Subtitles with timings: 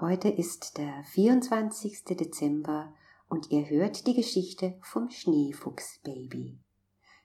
[0.00, 2.04] Heute ist der 24.
[2.16, 2.94] Dezember
[3.28, 6.58] und ihr hört die Geschichte vom Schneefuchsbaby.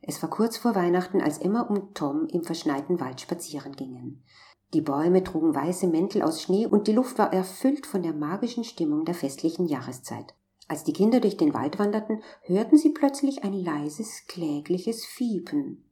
[0.02, 4.26] Es war kurz vor Weihnachten, als Emma und Tom im verschneiten Wald spazieren gingen.
[4.74, 8.66] Die Bäume trugen weiße Mäntel aus Schnee und die Luft war erfüllt von der magischen
[8.66, 10.36] Stimmung der festlichen Jahreszeit.
[10.68, 15.86] Als die Kinder durch den Wald wanderten, hörten sie plötzlich ein leises, klägliches Fiepen.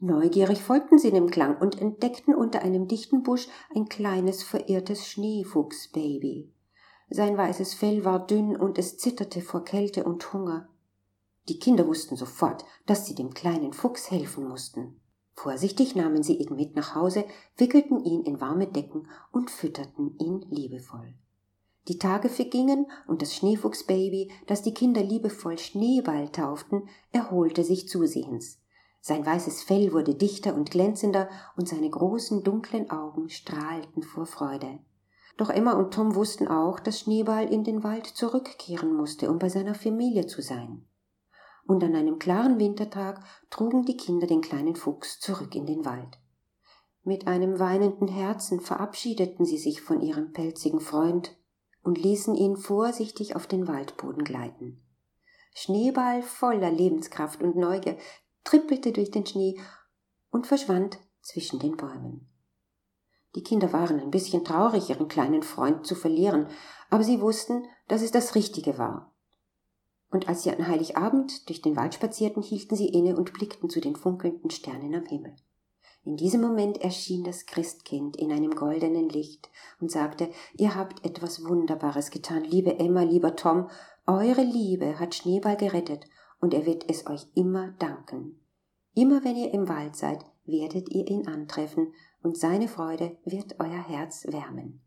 [0.00, 6.52] Neugierig folgten sie dem Klang und entdeckten unter einem dichten Busch ein kleines, verirrtes Schneefuchsbaby.
[7.08, 10.68] Sein weißes Fell war dünn und es zitterte vor Kälte und Hunger.
[11.48, 15.00] Die Kinder wussten sofort, dass sie dem kleinen Fuchs helfen mussten.
[15.32, 17.24] Vorsichtig nahmen sie ihn mit nach Hause,
[17.56, 21.14] wickelten ihn in warme Decken und fütterten ihn liebevoll.
[21.88, 28.58] Die Tage vergingen und das Schneefuchsbaby, das die Kinder liebevoll Schneeball tauften, erholte sich zusehends.
[29.06, 34.80] Sein weißes Fell wurde dichter und glänzender und seine großen dunklen Augen strahlten vor Freude.
[35.36, 39.48] Doch Emma und Tom wussten auch, dass Schneeball in den Wald zurückkehren musste, um bei
[39.48, 40.88] seiner Familie zu sein.
[41.68, 46.18] Und an einem klaren Wintertag trugen die Kinder den kleinen Fuchs zurück in den Wald.
[47.04, 51.36] Mit einem weinenden Herzen verabschiedeten sie sich von ihrem pelzigen Freund
[51.84, 54.82] und ließen ihn vorsichtig auf den Waldboden gleiten.
[55.54, 57.96] Schneeball voller Lebenskraft und Neugier
[58.46, 59.60] trippelte durch den Schnee
[60.30, 62.28] und verschwand zwischen den Bäumen.
[63.34, 66.48] Die Kinder waren ein bisschen traurig, ihren kleinen Freund zu verlieren,
[66.88, 69.12] aber sie wussten, dass es das Richtige war.
[70.10, 73.80] Und als sie an Heiligabend durch den Wald spazierten, hielten sie inne und blickten zu
[73.80, 75.36] den funkelnden Sternen am Himmel.
[76.04, 79.50] In diesem Moment erschien das Christkind in einem goldenen Licht
[79.80, 83.68] und sagte, ihr habt etwas Wunderbares getan, liebe Emma, lieber Tom,
[84.06, 86.06] eure Liebe hat Schneeball gerettet
[86.40, 88.40] und er wird es euch immer danken.
[88.94, 93.82] Immer wenn ihr im Wald seid, werdet ihr ihn antreffen und seine Freude wird euer
[93.82, 94.80] Herz wärmen.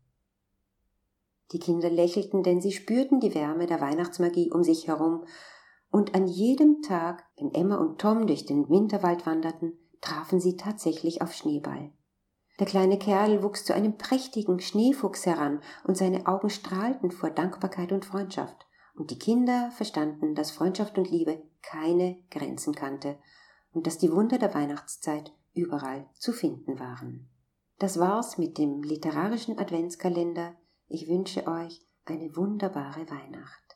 [1.52, 5.24] Die Kinder lächelten, denn sie spürten die Wärme der Weihnachtsmagie um sich herum,
[5.92, 11.20] und an jedem Tag, wenn Emma und Tom durch den Winterwald wanderten, trafen sie tatsächlich
[11.20, 11.90] auf Schneeball.
[12.60, 17.90] Der kleine Kerl wuchs zu einem prächtigen Schneefuchs heran, und seine Augen strahlten vor Dankbarkeit
[17.90, 18.66] und Freundschaft.
[18.94, 23.18] Und die Kinder verstanden, dass Freundschaft und Liebe keine Grenzen kannte
[23.72, 27.28] und dass die Wunder der Weihnachtszeit überall zu finden waren.
[27.78, 30.54] Das war's mit dem literarischen Adventskalender.
[30.88, 33.69] Ich wünsche euch eine wunderbare Weihnacht.